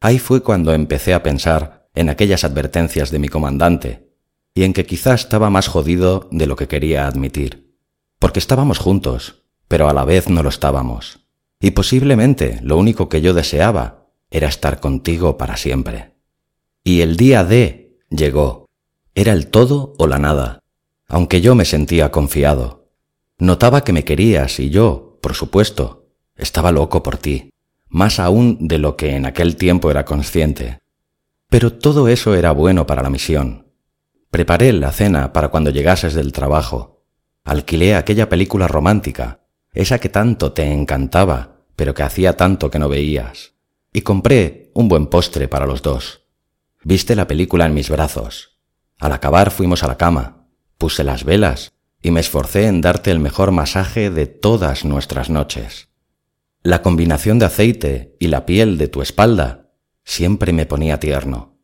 Ahí 0.01 0.19
fue 0.19 0.43
cuando 0.43 0.73
empecé 0.73 1.13
a 1.13 1.23
pensar 1.23 1.89
en 1.95 2.09
aquellas 2.09 2.45
advertencias 2.45 3.11
de 3.11 3.19
mi 3.19 3.29
comandante 3.29 4.11
y 4.55 4.65
en 4.65 4.73
que 4.73 4.87
quizá 4.87 5.15
estaba 5.15 5.51
más 5.51 5.69
jodido 5.69 6.29
de 6.31 6.47
lo 6.47 6.57
que 6.57 6.69
quería 6.69 7.07
admitir, 7.07 7.77
porque 8.19 8.39
estábamos 8.39 8.79
juntos, 8.79 9.43
pero 9.69 9.89
a 9.89 9.93
la 9.93 10.05
vez 10.05 10.29
no 10.29 10.43
lo 10.43 10.49
estábamos, 10.49 11.21
y 11.61 11.73
posiblemente 11.73 12.59
lo 12.63 12.77
único 12.77 13.09
que 13.09 13.21
yo 13.21 13.35
deseaba 13.35 14.00
era 14.31 14.49
estar 14.49 14.81
contigo 14.81 15.37
para 15.37 15.57
siempre. 15.57 16.15
Y 16.85 17.01
el 17.01 17.17
día 17.17 17.45
D 17.45 17.99
llegó. 18.11 18.67
Era 19.15 19.33
el 19.33 19.49
todo 19.49 19.95
o 19.99 20.07
la 20.07 20.19
nada, 20.19 20.61
aunque 21.09 21.41
yo 21.41 21.55
me 21.55 21.65
sentía 21.65 22.11
confiado. 22.11 22.89
Notaba 23.39 23.83
que 23.83 23.93
me 23.93 24.05
querías 24.05 24.61
y 24.61 24.71
yo, 24.71 25.19
por 25.21 25.35
supuesto, 25.35 26.07
estaba 26.37 26.73
loco 26.73 27.03
por 27.03 27.17
ti, 27.17 27.51
más 27.89 28.21
aún 28.21 28.69
de 28.69 28.79
lo 28.79 28.97
que 28.97 29.17
en 29.17 29.27
aquel 29.27 29.57
tiempo 29.57 29.91
era 29.91 30.05
consciente. 30.05 30.79
Pero 31.49 31.73
todo 31.73 32.09
eso 32.09 32.35
era 32.35 32.53
bueno 32.53 32.87
para 32.87 33.03
la 33.03 33.11
misión. 33.11 33.67
Preparé 34.31 34.73
la 34.73 34.93
cena 34.93 35.33
para 35.33 35.49
cuando 35.49 35.71
llegases 35.71 36.15
del 36.15 36.33
trabajo. 36.33 37.03
Alquilé 37.45 37.97
aquella 37.97 38.29
película 38.29 38.69
romántica, 38.69 39.41
esa 39.73 39.99
que 39.99 40.09
tanto 40.09 40.53
te 40.53 40.73
encantaba, 40.73 41.65
pero 41.75 41.95
que 41.95 42.05
hacía 42.05 42.37
tanto 42.37 42.71
que 42.71 42.79
no 42.79 42.89
veías. 42.89 43.55
Y 43.93 44.03
compré 44.03 44.71
un 44.75 44.89
buen 44.89 45.07
postre 45.09 45.49
para 45.49 45.67
los 45.67 45.83
dos. 45.83 46.27
Viste 46.83 47.17
la 47.17 47.27
película 47.27 47.67
en 47.67 47.75
mis 47.75 47.91
brazos. 47.91 48.59
Al 48.99 49.13
acabar 49.13 49.51
fuimos 49.51 49.83
a 49.83 49.89
la 49.89 49.97
cama, 49.97 50.47
puse 50.79 51.05
las 51.05 51.25
velas 51.25 51.73
y 52.03 52.11
me 52.11 52.21
esforcé 52.21 52.67
en 52.67 52.81
darte 52.81 53.11
el 53.11 53.19
mejor 53.19 53.51
masaje 53.51 54.11
de 54.11 54.27
todas 54.27 54.85
nuestras 54.85 55.29
noches. 55.29 55.89
La 56.63 56.83
combinación 56.83 57.39
de 57.39 57.47
aceite 57.47 58.17
y 58.21 58.29
la 58.29 58.47
piel 58.47 58.79
de 58.79 58.89
tu 58.89 59.03
espalda 59.03 59.73
siempre 60.05 60.53
me 60.53 60.67
ponía 60.67 61.01
tierno. 61.01 61.59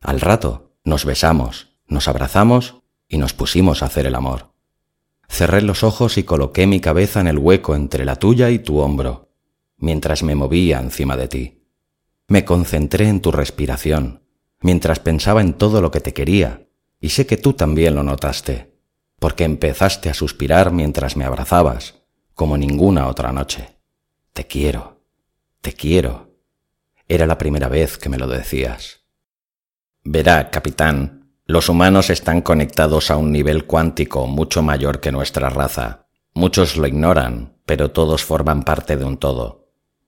Al 0.00 0.20
rato 0.20 0.74
nos 0.84 1.04
besamos, 1.04 1.76
nos 1.86 2.08
abrazamos 2.08 2.82
y 3.08 3.18
nos 3.18 3.34
pusimos 3.34 3.82
a 3.82 3.86
hacer 3.86 4.06
el 4.06 4.14
amor. 4.14 4.52
Cerré 5.28 5.62
los 5.62 5.82
ojos 5.82 6.18
y 6.18 6.24
coloqué 6.24 6.66
mi 6.66 6.80
cabeza 6.80 7.20
en 7.20 7.28
el 7.28 7.38
hueco 7.38 7.74
entre 7.74 8.04
la 8.04 8.16
tuya 8.16 8.50
y 8.50 8.58
tu 8.58 8.78
hombro, 8.78 9.30
mientras 9.78 10.22
me 10.22 10.34
movía 10.34 10.78
encima 10.80 11.16
de 11.16 11.28
ti. 11.28 11.61
Me 12.28 12.44
concentré 12.44 13.08
en 13.08 13.20
tu 13.20 13.32
respiración, 13.32 14.22
mientras 14.60 15.00
pensaba 15.00 15.40
en 15.40 15.54
todo 15.54 15.80
lo 15.80 15.90
que 15.90 16.00
te 16.00 16.12
quería, 16.12 16.68
y 17.00 17.10
sé 17.10 17.26
que 17.26 17.36
tú 17.36 17.52
también 17.52 17.94
lo 17.94 18.02
notaste, 18.02 18.72
porque 19.18 19.44
empezaste 19.44 20.08
a 20.08 20.14
suspirar 20.14 20.72
mientras 20.72 21.16
me 21.16 21.24
abrazabas, 21.24 22.02
como 22.34 22.56
ninguna 22.56 23.08
otra 23.08 23.32
noche. 23.32 23.76
Te 24.32 24.46
quiero, 24.46 25.04
te 25.60 25.72
quiero. 25.72 26.30
Era 27.08 27.26
la 27.26 27.38
primera 27.38 27.68
vez 27.68 27.98
que 27.98 28.08
me 28.08 28.18
lo 28.18 28.26
decías. 28.26 29.00
Verá, 30.04 30.50
capitán, 30.50 31.22
los 31.44 31.68
humanos 31.68 32.08
están 32.08 32.40
conectados 32.40 33.10
a 33.10 33.16
un 33.16 33.30
nivel 33.30 33.66
cuántico 33.66 34.26
mucho 34.26 34.62
mayor 34.62 35.00
que 35.00 35.12
nuestra 35.12 35.50
raza. 35.50 36.06
Muchos 36.34 36.76
lo 36.76 36.86
ignoran, 36.86 37.58
pero 37.66 37.90
todos 37.90 38.24
forman 38.24 38.62
parte 38.62 38.96
de 38.96 39.04
un 39.04 39.18
todo. 39.18 39.61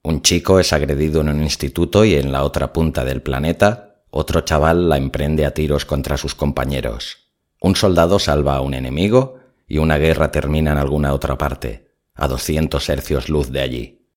Un 0.05 0.21
chico 0.21 0.59
es 0.59 0.71
agredido 0.71 1.21
en 1.21 1.29
un 1.29 1.41
instituto 1.41 2.05
y 2.05 2.13
en 2.13 2.31
la 2.31 2.43
otra 2.43 2.71
punta 2.71 3.03
del 3.03 3.23
planeta, 3.23 4.03
otro 4.11 4.41
chaval 4.41 4.87
la 4.87 4.97
emprende 4.97 5.47
a 5.47 5.55
tiros 5.55 5.83
contra 5.85 6.15
sus 6.15 6.35
compañeros. 6.35 7.31
Un 7.59 7.75
soldado 7.75 8.19
salva 8.19 8.55
a 8.55 8.61
un 8.61 8.75
enemigo 8.75 9.39
y 9.67 9.79
una 9.79 9.97
guerra 9.97 10.31
termina 10.31 10.73
en 10.73 10.77
alguna 10.77 11.11
otra 11.11 11.39
parte, 11.39 11.95
a 12.13 12.27
200 12.27 12.87
hercios 12.87 13.29
luz 13.29 13.49
de 13.49 13.61
allí. 13.61 14.07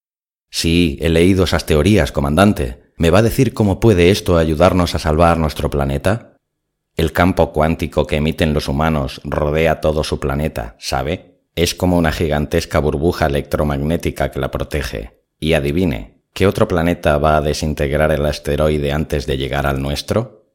Sí, 0.51 0.99
he 1.01 1.09
leído 1.09 1.45
esas 1.45 1.65
teorías, 1.65 2.13
comandante. 2.13 2.93
¿Me 2.99 3.09
va 3.09 3.21
a 3.21 3.23
decir 3.23 3.55
cómo 3.55 3.81
puede 3.81 4.11
esto 4.11 4.37
ayudarnos 4.37 4.95
a 4.95 4.99
salvar 4.99 5.39
nuestro 5.39 5.71
planeta? 5.71 6.37
El 6.97 7.13
campo 7.13 7.51
cuántico 7.51 8.07
que 8.07 8.17
emiten 8.17 8.53
los 8.53 8.69
humanos 8.69 9.23
rodea 9.25 9.81
todo 9.81 10.05
su 10.05 10.21
planeta, 10.21 10.77
¿sabe? 10.79 11.41
Es 11.55 11.75
como 11.75 11.97
una 11.97 12.13
gigantesca 12.13 12.79
burbuja 12.79 13.25
electromagnética 13.25 14.31
que 14.31 14.39
la 14.39 14.51
protege. 14.51 15.18
Y 15.41 15.53
adivine, 15.53 16.23
¿qué 16.33 16.47
otro 16.47 16.67
planeta 16.67 17.19
va 17.19 17.37
a 17.37 17.41
desintegrar 17.41 18.11
el 18.13 18.27
asteroide 18.27 18.93
antes 18.93 19.27
de 19.27 19.37
llegar 19.37 19.67
al 19.67 19.81
nuestro? 19.81 20.47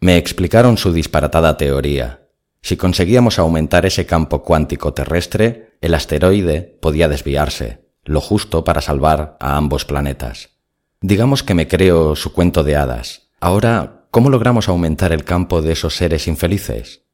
Me 0.00 0.16
explicaron 0.16 0.76
su 0.78 0.92
disparatada 0.92 1.56
teoría. 1.56 2.28
Si 2.62 2.76
conseguíamos 2.76 3.38
aumentar 3.38 3.86
ese 3.86 4.06
campo 4.06 4.42
cuántico 4.42 4.92
terrestre, 4.92 5.76
el 5.80 5.94
asteroide 5.94 6.78
podía 6.80 7.08
desviarse, 7.08 7.86
lo 8.04 8.20
justo 8.20 8.64
para 8.64 8.80
salvar 8.80 9.36
a 9.40 9.56
ambos 9.56 9.84
planetas. 9.84 10.50
Digamos 11.00 11.42
que 11.42 11.54
me 11.54 11.68
creo 11.68 12.16
su 12.16 12.32
cuento 12.32 12.64
de 12.64 12.76
hadas. 12.76 13.30
Ahora, 13.40 14.06
¿cómo 14.10 14.28
logramos 14.28 14.68
aumentar 14.68 15.12
el 15.12 15.24
campo 15.24 15.62
de 15.62 15.72
esos 15.72 15.96
seres 15.96 16.28
infelices? 16.28 17.04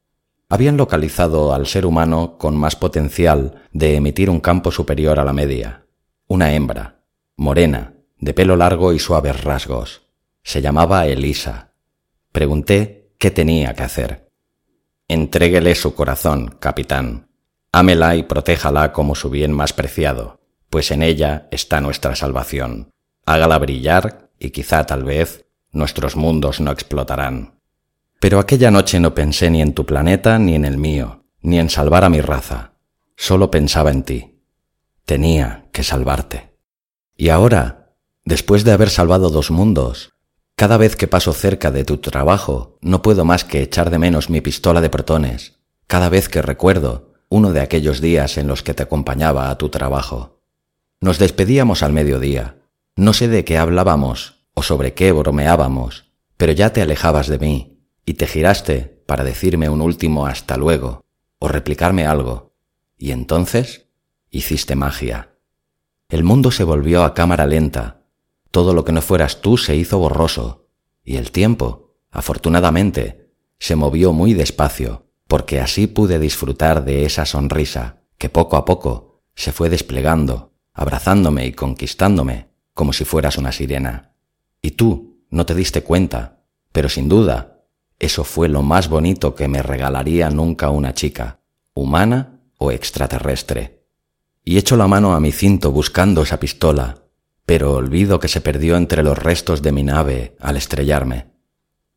Habían 0.49 0.77
localizado 0.77 1.53
al 1.53 1.67
ser 1.67 1.87
humano 1.87 2.37
con 2.39 2.57
más 2.57 2.77
potencial 2.77 3.63
de 3.73 3.97
emitir 3.97 4.31
un 4.31 4.41
campo 4.41 4.71
superior 4.71 5.19
a 5.21 5.25
la 5.25 5.33
media. 5.33 5.86
Una 6.29 6.55
hembra, 6.55 7.03
morena, 7.37 7.95
de 8.19 8.35
pelo 8.35 8.57
largo 8.57 8.93
y 8.93 8.99
suaves 8.99 9.43
rasgos. 9.43 10.09
Se 10.43 10.61
llamaba 10.63 11.07
Elisa. 11.07 11.73
Pregunté 12.33 13.13
qué 13.19 13.31
tenía 13.31 13.75
que 13.75 13.83
hacer. 13.83 14.31
Entréguele 15.09 15.75
su 15.75 15.95
corazón, 15.95 16.57
capitán. 16.61 17.29
Ámela 17.73 18.17
y 18.17 18.23
protéjala 18.23 18.93
como 18.93 19.15
su 19.15 19.31
bien 19.31 19.53
más 19.53 19.73
preciado 19.73 20.41
pues 20.71 20.91
en 20.91 21.03
ella 21.03 21.49
está 21.51 21.81
nuestra 21.81 22.15
salvación. 22.15 22.91
Hágala 23.25 23.59
brillar 23.59 24.31
y 24.39 24.51
quizá 24.51 24.85
tal 24.85 25.05
vez 25.05 25.47
nuestros 25.73 26.17
mundos 26.17 26.61
no 26.61 26.71
explotarán. 26.71 27.61
Pero 28.21 28.39
aquella 28.39 28.71
noche 28.71 29.01
no 29.01 29.15
pensé 29.15 29.51
ni 29.51 29.63
en 29.63 29.75
tu 29.75 29.85
planeta 29.87 30.39
ni 30.39 30.55
en 30.55 30.65
el 30.65 30.79
mío, 30.79 31.25
ni 31.41 31.59
en 31.59 31.71
salvar 31.71 32.05
a 32.05 32.09
mi 32.09 32.21
raza. 32.21 32.75
Solo 33.17 33.51
pensaba 33.51 33.91
en 33.91 34.03
ti. 34.03 34.36
Tenía 35.07 35.69
que 35.71 35.85
salvarte. 35.85 36.59
Y 37.17 37.29
ahora, 37.29 37.95
después 38.25 38.65
de 38.65 38.73
haber 38.73 38.91
salvado 38.91 39.31
dos 39.31 39.53
mundos, 39.53 40.15
cada 40.57 40.79
vez 40.79 40.97
que 40.97 41.07
paso 41.07 41.33
cerca 41.33 41.71
de 41.71 41.85
tu 41.85 41.99
trabajo, 41.99 42.77
no 42.81 43.03
puedo 43.03 43.25
más 43.25 43.45
que 43.45 43.63
echar 43.63 43.91
de 43.91 44.01
menos 44.01 44.31
mi 44.31 44.41
pistola 44.41 44.81
de 44.81 44.91
protones, 44.91 45.61
cada 45.87 46.09
vez 46.09 46.29
que 46.29 46.43
recuerdo 46.43 47.13
uno 47.29 47.53
de 47.53 47.61
aquellos 47.61 48.01
días 48.01 48.37
en 48.37 48.49
los 48.49 48.65
que 48.65 48.75
te 48.75 48.83
acompañaba 48.83 49.49
a 49.49 49.59
tu 49.59 49.69
trabajo. 49.69 50.43
Nos 51.01 51.21
despedíamos 51.21 51.85
al 51.85 51.93
mediodía. 51.93 52.57
No 52.97 53.13
sé 53.13 53.29
de 53.29 53.45
qué 53.45 53.59
hablábamos 53.59 54.45
o 54.55 54.65
sobre 54.65 54.95
qué 54.95 55.13
bromeábamos, 55.13 56.11
pero 56.37 56.51
ya 56.51 56.73
te 56.73 56.83
alejabas 56.83 57.29
de 57.29 57.39
mí 57.39 57.79
y 58.05 58.15
te 58.15 58.27
giraste 58.27 59.05
para 59.07 59.23
decirme 59.23 59.69
un 59.69 59.83
último 59.83 60.27
hasta 60.27 60.57
luego 60.57 61.05
o 61.39 61.47
replicarme 61.47 62.07
algo. 62.07 62.57
Y 62.99 63.13
entonces 63.13 63.86
hiciste 64.37 64.77
magia. 64.77 65.37
El 66.09 66.25
mundo 66.25 66.51
se 66.51 66.65
volvió 66.65 67.05
a 67.05 67.15
cámara 67.15 67.47
lenta. 67.47 68.03
Todo 68.51 68.75
lo 68.75 68.85
que 68.85 68.93
no 68.93 69.03
fueras 69.03 69.41
tú 69.41 69.57
se 69.57 69.77
hizo 69.77 69.99
borroso. 69.99 70.69
Y 71.03 71.17
el 71.17 71.31
tiempo, 71.31 71.97
afortunadamente, 72.11 73.33
se 73.59 73.77
movió 73.77 74.13
muy 74.13 74.35
despacio, 74.35 75.07
porque 75.27 75.61
así 75.61 75.87
pude 75.87 76.19
disfrutar 76.19 76.85
de 76.85 77.05
esa 77.05 77.27
sonrisa 77.27 78.03
que 78.19 78.29
poco 78.29 78.57
a 78.57 78.65
poco 78.65 79.23
se 79.35 79.53
fue 79.53 79.69
desplegando 79.69 80.53
abrazándome 80.77 81.47
y 81.47 81.53
conquistándome 81.53 82.51
como 82.75 82.93
si 82.93 83.05
fueras 83.05 83.39
una 83.39 83.51
sirena. 83.51 84.13
Y 84.61 84.73
tú 84.73 85.25
no 85.31 85.47
te 85.47 85.55
diste 85.55 85.83
cuenta, 85.83 86.45
pero 86.71 86.91
sin 86.91 87.09
duda, 87.09 87.65
eso 87.99 88.25
fue 88.25 88.49
lo 88.49 88.63
más 88.63 88.89
bonito 88.89 89.35
que 89.35 89.49
me 89.49 89.63
regalaría 89.63 90.29
nunca 90.29 90.69
una 90.69 90.93
chica, 90.93 91.41
humana 91.73 92.43
o 92.59 92.71
extraterrestre. 92.71 93.76
Y 94.47 94.57
echo 94.57 94.79
la 94.79 94.89
mano 94.89 95.15
a 95.15 95.21
mi 95.21 95.31
cinto 95.31 95.71
buscando 95.73 96.23
esa 96.23 96.41
pistola, 96.41 97.03
pero 97.45 97.75
olvido 97.75 98.19
que 98.19 98.29
se 98.29 98.41
perdió 98.41 98.79
entre 98.79 99.03
los 99.03 99.19
restos 99.19 99.61
de 99.61 99.73
mi 99.73 99.83
nave 99.83 100.37
al 100.41 100.57
estrellarme. 100.57 101.27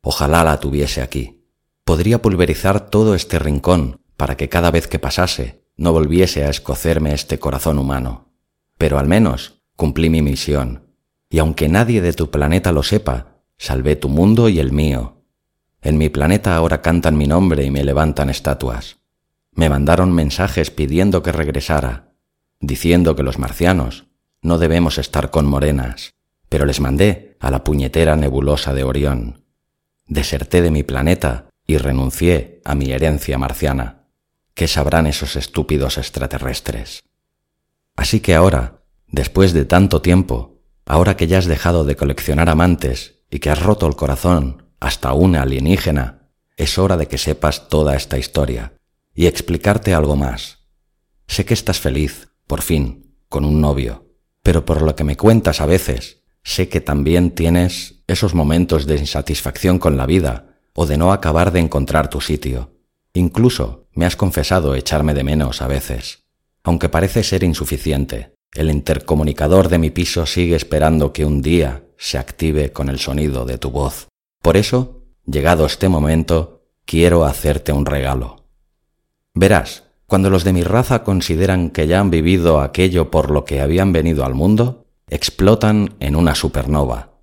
Ojalá 0.02 0.44
la 0.44 0.60
tuviese 0.60 1.00
aquí. 1.00 1.46
Podría 1.84 2.20
pulverizar 2.20 2.90
todo 2.90 3.14
este 3.14 3.38
rincón 3.38 4.02
para 4.18 4.36
que 4.36 4.50
cada 4.50 4.70
vez 4.70 4.86
que 4.86 4.98
pasase 4.98 5.64
no 5.78 5.94
volviese 5.94 6.44
a 6.44 6.50
escocerme 6.50 7.14
este 7.14 7.38
corazón 7.38 7.78
humano 7.78 8.26
pero 8.80 8.98
al 8.98 9.06
menos 9.06 9.60
cumplí 9.76 10.08
mi 10.08 10.22
misión, 10.22 10.86
y 11.28 11.38
aunque 11.38 11.68
nadie 11.68 12.00
de 12.00 12.14
tu 12.14 12.30
planeta 12.30 12.72
lo 12.72 12.82
sepa, 12.82 13.42
salvé 13.58 13.94
tu 13.94 14.08
mundo 14.08 14.48
y 14.48 14.58
el 14.58 14.72
mío. 14.72 15.22
En 15.82 15.98
mi 15.98 16.08
planeta 16.08 16.56
ahora 16.56 16.80
cantan 16.80 17.18
mi 17.18 17.26
nombre 17.26 17.62
y 17.62 17.70
me 17.70 17.84
levantan 17.84 18.30
estatuas. 18.30 19.00
Me 19.52 19.68
mandaron 19.68 20.12
mensajes 20.14 20.70
pidiendo 20.70 21.22
que 21.22 21.30
regresara, 21.30 22.09
diciendo 22.60 23.16
que 23.16 23.22
los 23.22 23.38
marcianos 23.38 24.06
no 24.42 24.58
debemos 24.58 24.98
estar 24.98 25.30
con 25.30 25.46
morenas, 25.46 26.14
pero 26.48 26.66
les 26.66 26.80
mandé 26.80 27.36
a 27.40 27.50
la 27.50 27.64
puñetera 27.64 28.16
nebulosa 28.16 28.74
de 28.74 28.84
Orión. 28.84 29.44
Deserté 30.06 30.62
de 30.62 30.70
mi 30.70 30.82
planeta 30.82 31.48
y 31.66 31.78
renuncié 31.78 32.60
a 32.64 32.74
mi 32.74 32.92
herencia 32.92 33.38
marciana. 33.38 34.08
¿Qué 34.54 34.68
sabrán 34.68 35.06
esos 35.06 35.36
estúpidos 35.36 35.98
extraterrestres? 35.98 37.04
Así 37.96 38.20
que 38.20 38.34
ahora, 38.34 38.82
después 39.06 39.52
de 39.52 39.64
tanto 39.64 40.02
tiempo, 40.02 40.60
ahora 40.84 41.16
que 41.16 41.26
ya 41.26 41.38
has 41.38 41.46
dejado 41.46 41.84
de 41.84 41.96
coleccionar 41.96 42.48
amantes 42.48 43.22
y 43.30 43.38
que 43.38 43.50
has 43.50 43.62
roto 43.62 43.86
el 43.86 43.94
corazón 43.94 44.64
hasta 44.80 45.12
una 45.12 45.42
alienígena, 45.42 46.30
es 46.56 46.78
hora 46.78 46.96
de 46.96 47.08
que 47.08 47.18
sepas 47.18 47.68
toda 47.68 47.96
esta 47.96 48.18
historia 48.18 48.74
y 49.14 49.26
explicarte 49.26 49.94
algo 49.94 50.16
más. 50.16 50.58
Sé 51.26 51.44
que 51.44 51.54
estás 51.54 51.78
feliz, 51.78 52.29
por 52.50 52.62
fin, 52.62 53.14
con 53.28 53.44
un 53.44 53.60
novio, 53.60 54.08
pero 54.42 54.64
por 54.64 54.82
lo 54.82 54.96
que 54.96 55.04
me 55.04 55.16
cuentas 55.16 55.60
a 55.60 55.66
veces, 55.66 56.24
sé 56.42 56.68
que 56.68 56.80
también 56.80 57.30
tienes 57.30 58.02
esos 58.08 58.34
momentos 58.34 58.86
de 58.86 58.96
insatisfacción 58.96 59.78
con 59.78 59.96
la 59.96 60.04
vida 60.04 60.56
o 60.74 60.84
de 60.84 60.96
no 60.96 61.12
acabar 61.12 61.52
de 61.52 61.60
encontrar 61.60 62.10
tu 62.10 62.20
sitio. 62.20 62.74
Incluso 63.14 63.86
me 63.92 64.04
has 64.04 64.16
confesado 64.16 64.74
echarme 64.74 65.14
de 65.14 65.22
menos 65.22 65.62
a 65.62 65.68
veces. 65.68 66.24
Aunque 66.64 66.88
parece 66.88 67.22
ser 67.22 67.44
insuficiente, 67.44 68.34
el 68.52 68.68
intercomunicador 68.68 69.68
de 69.68 69.78
mi 69.78 69.90
piso 69.90 70.26
sigue 70.26 70.56
esperando 70.56 71.12
que 71.12 71.24
un 71.24 71.42
día 71.42 71.84
se 71.98 72.18
active 72.18 72.72
con 72.72 72.88
el 72.88 72.98
sonido 72.98 73.44
de 73.44 73.58
tu 73.58 73.70
voz. 73.70 74.08
Por 74.42 74.56
eso, 74.56 75.04
llegado 75.24 75.66
este 75.66 75.88
momento, 75.88 76.64
quiero 76.84 77.26
hacerte 77.26 77.70
un 77.70 77.86
regalo. 77.86 78.48
Verás, 79.34 79.84
cuando 80.10 80.28
los 80.28 80.42
de 80.42 80.52
mi 80.52 80.64
raza 80.64 81.04
consideran 81.04 81.70
que 81.70 81.86
ya 81.86 82.00
han 82.00 82.10
vivido 82.10 82.60
aquello 82.60 83.12
por 83.12 83.30
lo 83.30 83.44
que 83.44 83.60
habían 83.60 83.92
venido 83.92 84.24
al 84.24 84.34
mundo, 84.34 84.88
explotan 85.08 85.94
en 86.00 86.16
una 86.16 86.34
supernova. 86.34 87.20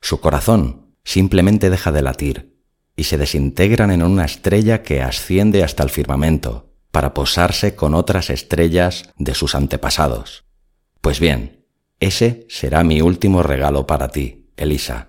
Su 0.00 0.20
corazón 0.20 0.94
simplemente 1.02 1.68
deja 1.68 1.90
de 1.90 2.00
latir 2.00 2.62
y 2.94 3.04
se 3.04 3.18
desintegran 3.18 3.90
en 3.90 4.04
una 4.04 4.24
estrella 4.24 4.84
que 4.84 5.02
asciende 5.02 5.64
hasta 5.64 5.82
el 5.82 5.90
firmamento 5.90 6.70
para 6.92 7.12
posarse 7.12 7.74
con 7.74 7.92
otras 7.92 8.30
estrellas 8.30 9.10
de 9.18 9.34
sus 9.34 9.56
antepasados. 9.56 10.44
Pues 11.00 11.18
bien, 11.18 11.66
ese 11.98 12.46
será 12.48 12.84
mi 12.84 13.02
último 13.02 13.42
regalo 13.42 13.88
para 13.88 14.10
ti, 14.10 14.52
Elisa. 14.56 15.08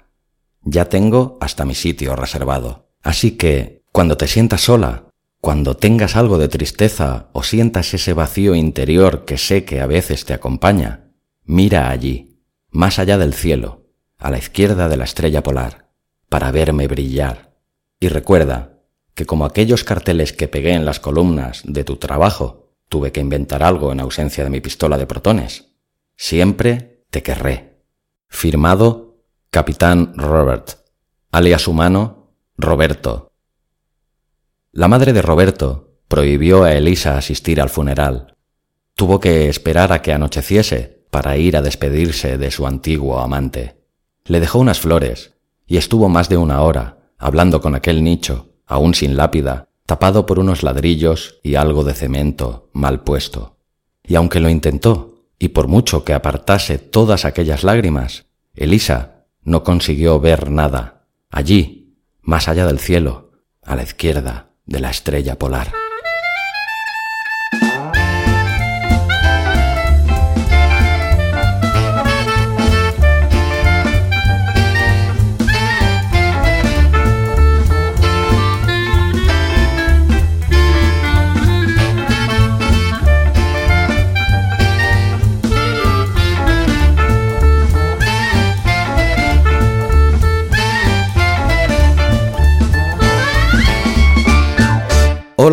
Ya 0.63 0.85
tengo 0.85 1.37
hasta 1.41 1.63
mi 1.63 1.75
sitio 1.75 2.15
reservado. 2.15 2.89
Así 3.03 3.37
que, 3.37 3.83
cuando 3.91 4.17
te 4.17 4.27
sientas 4.27 4.61
sola, 4.61 5.12
cuando 5.43 5.75
tengas 5.75 6.15
algo 6.15 6.37
de 6.37 6.47
tristeza 6.47 7.27
o 7.33 7.43
sientas 7.43 7.93
ese 7.93 8.13
vacío 8.13 8.55
interior 8.55 9.25
que 9.25 9.37
sé 9.37 9.65
que 9.65 9.81
a 9.81 9.87
veces 9.87 10.23
te 10.23 10.33
acompaña, 10.33 11.11
mira 11.43 11.89
allí, 11.89 12.39
más 12.69 12.97
allá 12.97 13.17
del 13.17 13.33
cielo, 13.33 13.83
a 14.17 14.31
la 14.31 14.37
izquierda 14.37 14.87
de 14.87 14.95
la 14.95 15.03
estrella 15.03 15.43
polar, 15.43 15.89
para 16.29 16.49
verme 16.51 16.87
brillar 16.87 17.57
y 17.99 18.07
recuerda 18.07 18.79
que 19.15 19.25
como 19.25 19.43
aquellos 19.43 19.83
carteles 19.83 20.31
que 20.31 20.47
pegué 20.47 20.75
en 20.75 20.85
las 20.85 21.01
columnas 21.01 21.61
de 21.65 21.83
tu 21.83 21.97
trabajo, 21.97 22.71
tuve 22.87 23.11
que 23.11 23.19
inventar 23.19 23.63
algo 23.63 23.91
en 23.91 23.99
ausencia 23.99 24.45
de 24.45 24.49
mi 24.49 24.61
pistola 24.61 24.97
de 24.97 25.07
protones. 25.07 25.73
Siempre 26.15 27.03
te 27.09 27.21
querré. 27.21 27.83
Firmado 28.29 29.17
Capitán 29.49 30.13
Robert, 30.15 30.85
alias 31.31 31.67
humano 31.67 32.31
Roberto. 32.55 33.32
La 34.75 34.87
madre 34.87 35.13
de 35.13 35.21
Roberto 35.21 35.99
prohibió 36.07 36.63
a 36.63 36.73
Elisa 36.73 37.15
asistir 37.15 37.61
al 37.61 37.69
funeral. 37.69 38.37
Tuvo 38.95 39.19
que 39.19 39.47
esperar 39.47 39.93
a 39.93 40.01
que 40.01 40.13
anocheciese 40.13 41.05
para 41.11 41.37
ir 41.37 41.55
a 41.55 41.61
despedirse 41.61 42.39
de 42.39 42.49
su 42.49 42.65
antiguo 42.65 43.19
amante. 43.19 43.75
Le 44.25 44.39
dejó 44.39 44.57
unas 44.57 44.79
flores 44.79 45.35
y 45.67 45.77
estuvo 45.77 46.09
más 46.09 46.27
de 46.27 46.37
una 46.37 46.63
hora 46.63 47.11
hablando 47.19 47.61
con 47.61 47.75
aquel 47.75 48.03
nicho, 48.03 48.49
aún 48.65 48.95
sin 48.95 49.15
lápida, 49.15 49.69
tapado 49.85 50.25
por 50.25 50.39
unos 50.39 50.63
ladrillos 50.63 51.39
y 51.43 51.53
algo 51.53 51.83
de 51.83 51.93
cemento 51.93 52.71
mal 52.73 53.03
puesto. 53.03 53.57
Y 54.03 54.15
aunque 54.15 54.39
lo 54.39 54.49
intentó, 54.49 55.27
y 55.37 55.49
por 55.49 55.67
mucho 55.67 56.03
que 56.03 56.15
apartase 56.15 56.79
todas 56.79 57.25
aquellas 57.25 57.63
lágrimas, 57.63 58.25
Elisa 58.55 59.27
no 59.43 59.63
consiguió 59.63 60.19
ver 60.19 60.49
nada. 60.49 61.05
Allí, 61.29 61.95
más 62.23 62.47
allá 62.47 62.65
del 62.65 62.79
cielo, 62.79 63.33
a 63.61 63.75
la 63.75 63.83
izquierda 63.83 64.52
de 64.65 64.79
la 64.79 64.89
estrella 64.89 65.37
polar. 65.37 65.82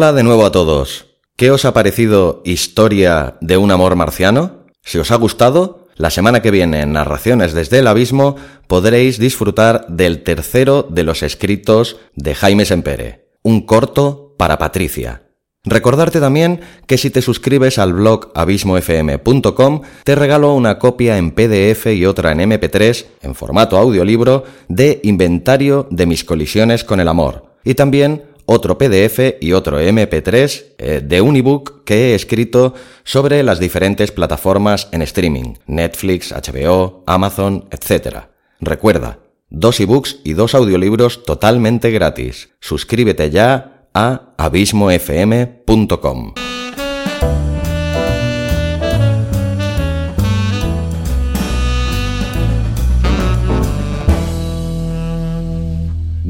Hola 0.00 0.14
de 0.14 0.22
nuevo 0.22 0.46
a 0.46 0.50
todos. 0.50 1.08
¿Qué 1.36 1.50
os 1.50 1.66
ha 1.66 1.74
parecido 1.74 2.40
Historia 2.46 3.36
de 3.42 3.58
un 3.58 3.70
amor 3.70 3.96
marciano? 3.96 4.64
Si 4.82 4.96
os 4.96 5.10
ha 5.10 5.16
gustado, 5.16 5.88
la 5.94 6.08
semana 6.08 6.40
que 6.40 6.50
viene 6.50 6.80
en 6.80 6.94
Narraciones 6.94 7.52
desde 7.52 7.80
el 7.80 7.86
Abismo 7.86 8.36
podréis 8.66 9.18
disfrutar 9.18 9.84
del 9.88 10.22
tercero 10.22 10.86
de 10.88 11.02
los 11.02 11.22
escritos 11.22 11.98
de 12.14 12.34
Jaime 12.34 12.64
Sempere, 12.64 13.28
un 13.42 13.66
corto 13.66 14.34
para 14.38 14.56
Patricia. 14.56 15.24
Recordarte 15.64 16.18
también 16.18 16.62
que 16.86 16.96
si 16.96 17.10
te 17.10 17.20
suscribes 17.20 17.78
al 17.78 17.92
blog 17.92 18.32
abismofm.com 18.34 19.82
te 20.04 20.14
regalo 20.14 20.54
una 20.54 20.78
copia 20.78 21.18
en 21.18 21.32
PDF 21.32 21.88
y 21.88 22.06
otra 22.06 22.32
en 22.32 22.38
MP3 22.38 23.04
en 23.20 23.34
formato 23.34 23.76
audiolibro 23.76 24.44
de 24.66 24.98
Inventario 25.02 25.88
de 25.90 26.06
mis 26.06 26.24
colisiones 26.24 26.84
con 26.84 27.00
el 27.00 27.08
amor 27.08 27.50
y 27.64 27.74
también 27.74 28.29
otro 28.52 28.76
PDF 28.76 29.36
y 29.40 29.52
otro 29.52 29.80
MP3 29.80 30.64
eh, 30.76 31.00
de 31.04 31.20
un 31.20 31.36
ebook 31.36 31.84
que 31.84 32.10
he 32.10 32.14
escrito 32.16 32.74
sobre 33.04 33.44
las 33.44 33.60
diferentes 33.60 34.10
plataformas 34.10 34.88
en 34.90 35.02
streaming, 35.02 35.54
Netflix, 35.66 36.32
HBO, 36.32 37.04
Amazon, 37.06 37.68
etc. 37.70 38.24
Recuerda, 38.58 39.20
dos 39.50 39.78
ebooks 39.78 40.18
y 40.24 40.32
dos 40.32 40.56
audiolibros 40.56 41.22
totalmente 41.22 41.92
gratis. 41.92 42.48
Suscríbete 42.58 43.30
ya 43.30 43.86
a 43.94 44.34
abismofm.com. 44.36 46.34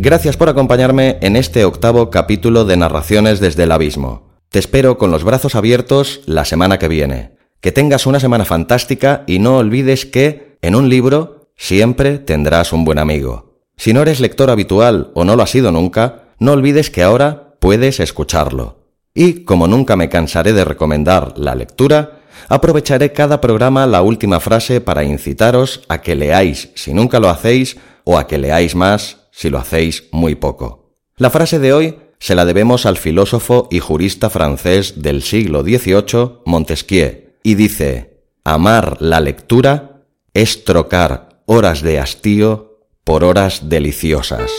Gracias 0.03 0.39
por 0.39 0.49
acompañarme 0.49 1.19
en 1.21 1.37
este 1.37 1.63
octavo 1.67 2.09
capítulo 2.09 2.65
de 2.65 2.79
Narraciones 2.79 3.39
desde 3.39 3.65
el 3.65 3.71
Abismo. 3.71 4.31
Te 4.49 4.59
espero 4.59 4.97
con 4.97 5.11
los 5.11 5.25
brazos 5.25 5.55
abiertos 5.55 6.23
la 6.25 6.47
semana 6.47 6.79
que 6.79 6.89
viene. 6.89 7.37
Que 7.61 7.71
tengas 7.71 8.07
una 8.07 8.19
semana 8.19 8.47
fantástica 8.47 9.25
y 9.27 9.41
no 9.41 9.59
olvides 9.59 10.07
que, 10.07 10.57
en 10.63 10.75
un 10.75 10.89
libro, 10.89 11.51
siempre 11.55 12.17
tendrás 12.17 12.73
un 12.73 12.87
buen 12.87 12.99
amigo. 12.99 13.61
Si 13.77 13.93
no 13.93 14.01
eres 14.01 14.21
lector 14.21 14.49
habitual 14.49 15.11
o 15.13 15.25
no 15.25 15.37
lo 15.37 15.43
has 15.43 15.51
sido 15.51 15.71
nunca, 15.71 16.31
no 16.39 16.53
olvides 16.53 16.89
que 16.89 17.03
ahora 17.03 17.57
puedes 17.61 18.01
escucharlo. 18.01 18.87
Y, 19.13 19.45
como 19.45 19.69
nunca 19.69 19.97
me 19.97 20.09
cansaré 20.09 20.55
de 20.55 20.65
recomendar 20.65 21.35
la 21.37 21.55
lectura, 21.55 22.21
aprovecharé 22.49 23.13
cada 23.13 23.43
programa 23.43 23.87
la 23.87 24.01
última 24.01 24.41
frase 24.41 24.81
para 24.81 25.05
incitaros 25.05 25.83
a 25.91 26.01
que 26.01 26.15
leáis, 26.15 26.71
si 26.75 26.95
nunca 26.95 27.21
lo 27.21 27.29
hacéis, 27.29 27.77
o 28.05 28.17
a 28.17 28.27
que 28.27 28.39
leáis 28.39 28.75
más 28.75 29.20
si 29.31 29.51
lo 29.51 29.59
hacéis 29.59 30.05
muy 30.13 30.35
poco. 30.35 30.95
La 31.17 31.31
frase 31.31 31.59
de 31.59 31.73
hoy 31.73 31.99
se 32.19 32.35
la 32.35 32.45
debemos 32.45 32.87
al 32.87 32.97
filósofo 32.97 33.69
y 33.71 33.81
jurista 33.81 34.31
francés 34.31 35.03
del 35.03 35.23
siglo 35.23 35.63
XVIII, 35.63 36.41
Montesquieu, 36.45 37.35
y 37.43 37.55
dice, 37.55 38.25
amar 38.45 38.99
la 39.01 39.21
lectura 39.21 40.03
es 40.35 40.65
trocar 40.65 41.43
horas 41.47 41.83
de 41.83 41.99
hastío 41.99 42.79
por 43.05 43.25
horas 43.25 43.69
deliciosas. 43.69 44.51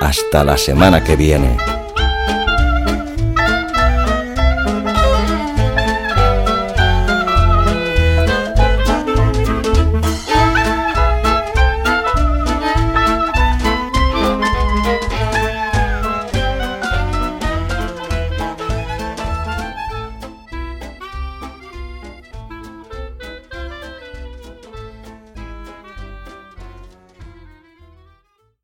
Hasta 0.00 0.44
la 0.44 0.56
semana 0.56 1.04
que 1.04 1.16
viene. 1.16 1.79